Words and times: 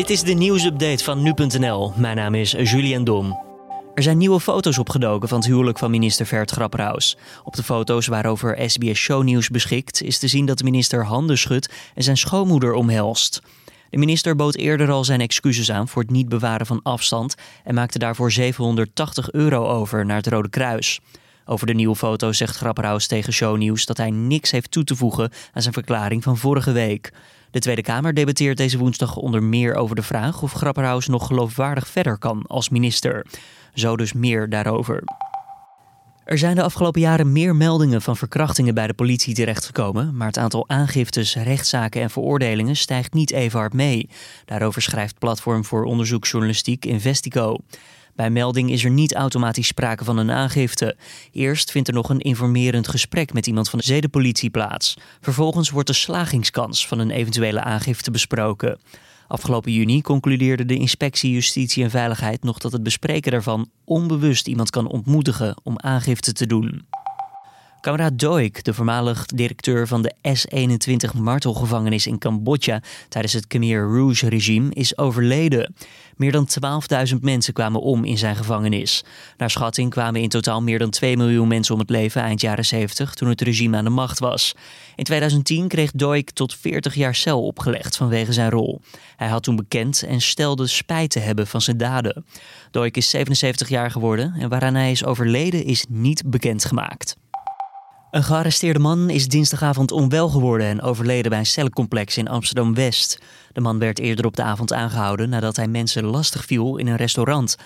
Dit 0.00 0.10
is 0.10 0.22
de 0.22 0.32
nieuwsupdate 0.32 1.04
van 1.04 1.22
nu.nl. 1.22 1.92
Mijn 1.96 2.16
naam 2.16 2.34
is 2.34 2.50
Julian 2.50 3.04
Dom. 3.04 3.38
Er 3.94 4.02
zijn 4.02 4.18
nieuwe 4.18 4.40
foto's 4.40 4.78
opgedoken 4.78 5.28
van 5.28 5.38
het 5.38 5.46
huwelijk 5.46 5.78
van 5.78 5.90
minister 5.90 6.26
Vert 6.26 6.50
Grapperhaus. 6.50 7.16
Op 7.44 7.56
de 7.56 7.62
foto's 7.62 8.06
waarover 8.06 8.70
SBS 8.70 9.00
Shownieuws 9.00 9.48
beschikt 9.48 10.02
is 10.02 10.18
te 10.18 10.28
zien 10.28 10.46
dat 10.46 10.58
de 10.58 10.64
minister 10.64 11.04
handen 11.04 11.38
schudt 11.38 11.72
en 11.94 12.02
zijn 12.02 12.16
schoonmoeder 12.16 12.72
omhelst. 12.72 13.40
De 13.90 13.98
minister 13.98 14.36
bood 14.36 14.56
eerder 14.56 14.90
al 14.90 15.04
zijn 15.04 15.20
excuses 15.20 15.70
aan 15.70 15.88
voor 15.88 16.02
het 16.02 16.10
niet 16.10 16.28
bewaren 16.28 16.66
van 16.66 16.80
afstand 16.82 17.34
en 17.64 17.74
maakte 17.74 17.98
daarvoor 17.98 18.32
780 18.32 19.32
euro 19.32 19.66
over 19.66 20.06
naar 20.06 20.16
het 20.16 20.26
Rode 20.26 20.50
Kruis. 20.50 21.00
Over 21.50 21.66
de 21.66 21.74
nieuwe 21.74 21.96
foto 21.96 22.32
zegt 22.32 22.56
Grapperhaus 22.56 23.06
tegen 23.06 23.32
Shownieuws 23.32 23.86
dat 23.86 23.96
hij 23.96 24.10
niks 24.10 24.50
heeft 24.50 24.70
toe 24.70 24.84
te 24.84 24.96
voegen 24.96 25.30
aan 25.52 25.62
zijn 25.62 25.74
verklaring 25.74 26.22
van 26.22 26.36
vorige 26.36 26.72
week. 26.72 27.12
De 27.50 27.58
Tweede 27.58 27.82
Kamer 27.82 28.14
debatteert 28.14 28.56
deze 28.56 28.78
woensdag 28.78 29.16
onder 29.16 29.42
meer 29.42 29.74
over 29.74 29.96
de 29.96 30.02
vraag 30.02 30.42
of 30.42 30.52
Grapperhaus 30.52 31.06
nog 31.06 31.26
geloofwaardig 31.26 31.88
verder 31.88 32.18
kan 32.18 32.44
als 32.46 32.68
minister. 32.68 33.26
Zo 33.74 33.96
dus 33.96 34.12
meer 34.12 34.48
daarover. 34.48 35.02
Er 36.24 36.38
zijn 36.38 36.54
de 36.54 36.62
afgelopen 36.62 37.00
jaren 37.00 37.32
meer 37.32 37.56
meldingen 37.56 38.02
van 38.02 38.16
verkrachtingen 38.16 38.74
bij 38.74 38.86
de 38.86 38.94
politie 38.94 39.34
terechtgekomen, 39.34 40.16
maar 40.16 40.26
het 40.26 40.38
aantal 40.38 40.68
aangiftes, 40.68 41.34
rechtszaken 41.34 42.02
en 42.02 42.10
veroordelingen 42.10 42.76
stijgt 42.76 43.12
niet 43.12 43.32
even 43.32 43.58
hard 43.58 43.72
mee. 43.72 44.08
Daarover 44.44 44.82
schrijft 44.82 45.18
Platform 45.18 45.64
voor 45.64 45.84
Onderzoeksjournalistiek 45.84 46.84
Investico. 46.84 47.56
Bij 48.20 48.30
melding 48.30 48.70
is 48.70 48.84
er 48.84 48.90
niet 48.90 49.14
automatisch 49.14 49.66
sprake 49.66 50.04
van 50.04 50.16
een 50.16 50.30
aangifte. 50.30 50.96
Eerst 51.32 51.70
vindt 51.70 51.88
er 51.88 51.94
nog 51.94 52.08
een 52.08 52.20
informerend 52.20 52.88
gesprek 52.88 53.32
met 53.32 53.46
iemand 53.46 53.70
van 53.70 53.78
de 53.78 53.84
zedenpolitie 53.84 54.50
plaats. 54.50 54.96
Vervolgens 55.20 55.70
wordt 55.70 55.88
de 55.88 55.94
slagingskans 55.94 56.86
van 56.86 56.98
een 56.98 57.10
eventuele 57.10 57.60
aangifte 57.60 58.10
besproken. 58.10 58.78
Afgelopen 59.28 59.72
juni 59.72 60.02
concludeerde 60.02 60.64
de 60.64 60.74
Inspectie 60.74 61.32
Justitie 61.32 61.84
en 61.84 61.90
Veiligheid 61.90 62.42
nog 62.42 62.58
dat 62.58 62.72
het 62.72 62.82
bespreken 62.82 63.32
daarvan 63.32 63.70
onbewust 63.84 64.46
iemand 64.46 64.70
kan 64.70 64.86
ontmoedigen 64.86 65.56
om 65.62 65.78
aangifte 65.78 66.32
te 66.32 66.46
doen. 66.46 66.86
Kameraad 67.80 68.18
Doik, 68.18 68.64
de 68.64 68.74
voormalig 68.74 69.26
directeur 69.26 69.86
van 69.86 70.02
de 70.02 70.14
S-21 70.22 71.18
martelgevangenis 71.18 72.06
in 72.06 72.18
Cambodja 72.18 72.82
tijdens 73.08 73.32
het 73.32 73.46
Khmer 73.46 73.80
Rouge-regime, 73.80 74.74
is 74.74 74.98
overleden. 74.98 75.74
Meer 76.16 76.32
dan 76.32 76.48
12.000 77.12 77.18
mensen 77.20 77.52
kwamen 77.52 77.80
om 77.80 78.04
in 78.04 78.18
zijn 78.18 78.36
gevangenis. 78.36 79.04
Naar 79.36 79.50
schatting 79.50 79.90
kwamen 79.90 80.20
in 80.20 80.28
totaal 80.28 80.62
meer 80.62 80.78
dan 80.78 80.90
2 80.90 81.16
miljoen 81.16 81.48
mensen 81.48 81.74
om 81.74 81.80
het 81.80 81.90
leven 81.90 82.22
eind 82.22 82.40
jaren 82.40 82.64
70 82.64 83.14
toen 83.14 83.28
het 83.28 83.40
regime 83.40 83.76
aan 83.76 83.84
de 83.84 83.90
macht 83.90 84.18
was. 84.18 84.54
In 84.96 85.04
2010 85.04 85.68
kreeg 85.68 85.90
Doik 85.90 86.30
tot 86.30 86.54
40 86.54 86.94
jaar 86.94 87.14
cel 87.14 87.44
opgelegd 87.44 87.96
vanwege 87.96 88.32
zijn 88.32 88.50
rol. 88.50 88.80
Hij 89.16 89.28
had 89.28 89.42
toen 89.42 89.56
bekend 89.56 90.02
en 90.02 90.20
stelde 90.20 90.66
spijt 90.66 91.10
te 91.10 91.18
hebben 91.18 91.46
van 91.46 91.60
zijn 91.60 91.76
daden. 91.76 92.24
Doik 92.70 92.96
is 92.96 93.10
77 93.10 93.68
jaar 93.68 93.90
geworden 93.90 94.34
en 94.38 94.48
waaraan 94.48 94.74
hij 94.74 94.90
is 94.90 95.04
overleden 95.04 95.64
is 95.64 95.86
niet 95.88 96.22
bekendgemaakt. 96.26 97.16
Een 98.10 98.22
gearresteerde 98.22 98.78
man 98.78 99.10
is 99.10 99.28
dinsdagavond 99.28 99.92
onwel 99.92 100.28
geworden 100.28 100.66
en 100.66 100.82
overleden 100.82 101.30
bij 101.30 101.38
een 101.38 101.46
cellencomplex 101.46 102.16
in 102.16 102.28
Amsterdam-West. 102.28 103.18
De 103.52 103.60
man 103.60 103.78
werd 103.78 103.98
eerder 103.98 104.26
op 104.26 104.36
de 104.36 104.42
avond 104.42 104.72
aangehouden 104.72 105.28
nadat 105.28 105.56
hij 105.56 105.68
mensen 105.68 106.04
lastig 106.04 106.44
viel 106.44 106.76
in 106.76 106.86
een 106.86 106.96
restaurant. 106.96 107.56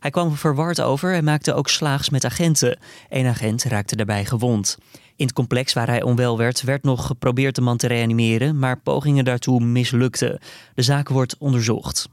Hij 0.00 0.10
kwam 0.10 0.36
verward 0.36 0.80
over 0.80 1.14
en 1.14 1.24
maakte 1.24 1.54
ook 1.54 1.68
slaags 1.68 2.10
met 2.10 2.24
agenten. 2.24 2.78
Eén 3.08 3.26
agent 3.26 3.64
raakte 3.64 3.96
daarbij 3.96 4.24
gewond. 4.24 4.78
In 5.16 5.26
het 5.26 5.34
complex 5.34 5.72
waar 5.72 5.86
hij 5.86 6.02
onwel 6.02 6.38
werd, 6.38 6.62
werd 6.62 6.82
nog 6.82 7.06
geprobeerd 7.06 7.54
de 7.54 7.60
man 7.60 7.76
te 7.76 7.86
reanimeren, 7.86 8.58
maar 8.58 8.80
pogingen 8.80 9.24
daartoe 9.24 9.60
mislukten. 9.60 10.38
De 10.74 10.82
zaak 10.82 11.08
wordt 11.08 11.36
onderzocht. 11.38 12.08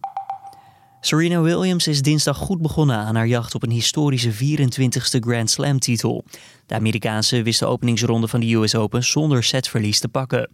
Serena 1.05 1.41
Williams 1.41 1.87
is 1.87 2.01
dinsdag 2.01 2.37
goed 2.37 2.61
begonnen 2.61 2.97
aan 2.97 3.15
haar 3.15 3.27
jacht 3.27 3.55
op 3.55 3.63
een 3.63 3.71
historische 3.71 4.33
24ste 4.33 5.19
Grand 5.19 5.49
Slam 5.49 5.79
titel. 5.79 6.23
De 6.65 6.73
Amerikaanse 6.73 7.41
wist 7.41 7.59
de 7.59 7.65
openingsronde 7.65 8.27
van 8.27 8.39
de 8.39 8.53
US 8.53 8.75
Open 8.75 9.03
zonder 9.03 9.43
setverlies 9.43 9.99
te 9.99 10.07
pakken. 10.07 10.49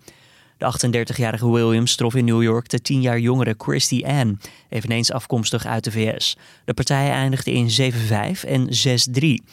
De 0.58 0.74
38-jarige 1.06 1.52
Williams 1.52 1.96
trof 1.96 2.16
in 2.16 2.26
New 2.26 2.44
York 2.44 2.70
de 2.70 2.82
10 2.82 3.02
jaar 3.02 3.20
jongere 3.20 3.56
Christy 3.58 4.04
Ann, 4.06 4.40
eveneens 4.70 5.12
afkomstig 5.12 5.66
uit 5.66 5.84
de 5.84 5.92
VS. 5.92 6.38
De 6.66 6.74
partij 6.74 7.10
eindigde 7.10 7.52
in 7.52 7.94
7-5 7.94 8.48
en 8.48 8.70
6-3. 9.22 9.46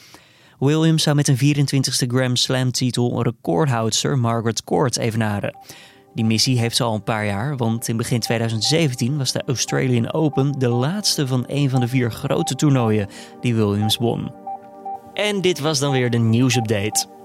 Williams 0.59 1.03
zou 1.03 1.15
met 1.15 1.27
een 1.27 1.37
24ste 1.37 2.07
Grand 2.07 2.39
Slam 2.39 2.71
titel 2.71 3.23
recordhoudster 3.23 4.17
Margaret 4.19 4.63
Court 4.63 4.97
evenaren. 4.97 5.57
Die 6.17 6.25
missie 6.25 6.59
heeft 6.59 6.75
ze 6.75 6.83
al 6.83 6.93
een 6.93 7.03
paar 7.03 7.25
jaar, 7.25 7.57
want 7.57 7.87
in 7.87 7.97
begin 7.97 8.19
2017 8.19 9.17
was 9.17 9.31
de 9.31 9.43
Australian 9.45 10.13
Open 10.13 10.51
de 10.57 10.67
laatste 10.67 11.27
van 11.27 11.43
een 11.47 11.69
van 11.69 11.79
de 11.79 11.87
vier 11.87 12.11
grote 12.11 12.55
toernooien 12.55 13.07
die 13.41 13.55
Williams 13.55 13.97
won. 13.97 14.31
En 15.13 15.41
dit 15.41 15.59
was 15.59 15.79
dan 15.79 15.91
weer 15.91 16.09
de 16.09 16.17
nieuwsupdate. 16.17 17.16